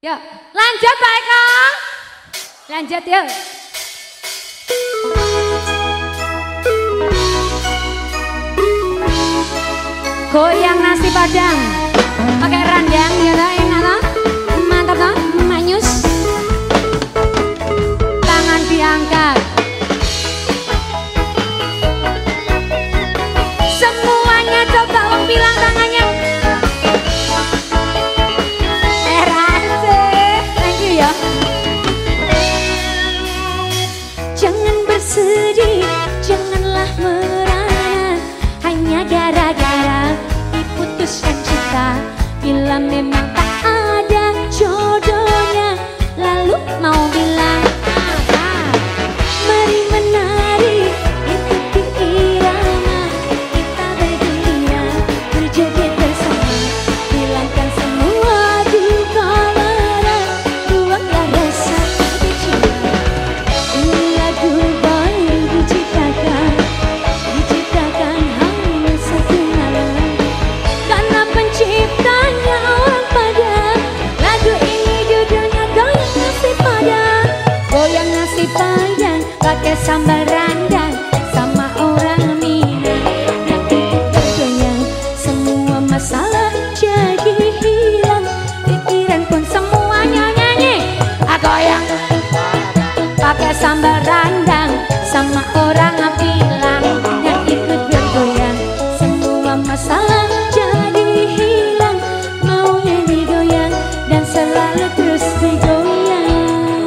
Ya, 0.00 0.16
lanjut 0.56 0.96
Pak 0.96 1.12
Eko. 1.12 1.44
Lanjut 2.72 3.04
yuk. 3.04 3.26
Goyang 10.32 10.80
nasi 10.80 11.08
padang. 11.12 11.58
Pakai 12.40 12.62
randang 12.64 13.12
ya, 13.20 13.32
Pak. 13.36 13.59
Bila 42.70 42.78
memang 42.86 43.39
sambal 93.50 93.98
randang 94.06 94.70
sama 95.02 95.42
orang 95.58 95.98
bilang 96.22 96.84
yang 97.26 97.42
ikut 97.50 97.82
bergoyang. 97.90 98.58
Semua 98.94 99.58
masalah 99.66 100.30
jadi 100.54 101.26
hilang 101.34 101.98
mau 102.46 102.78
ini 102.86 103.26
goyang 103.26 103.74
dan 104.06 104.22
selalu 104.22 104.86
terus 104.94 105.26
digoyang. 105.42 106.86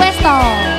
Westall 0.00 0.75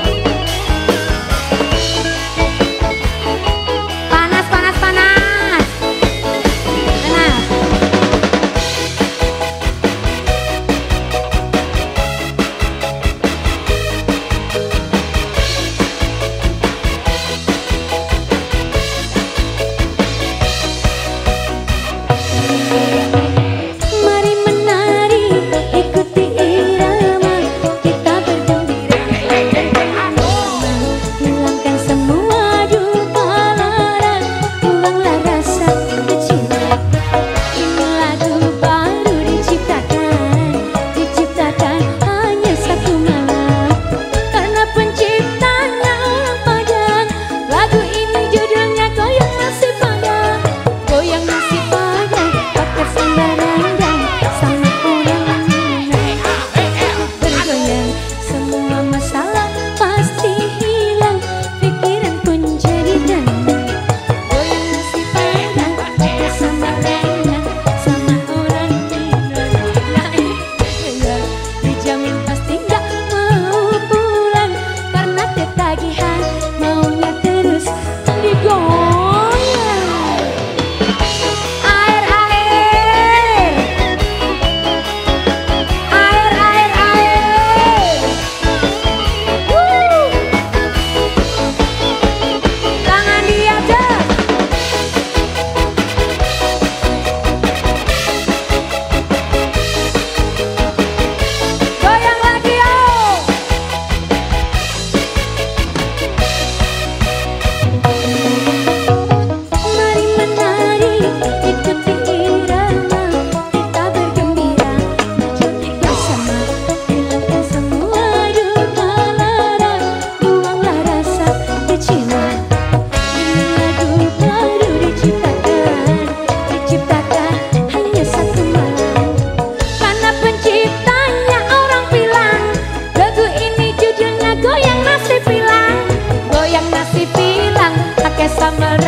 I'm 138.48 138.58
not. 138.62 138.87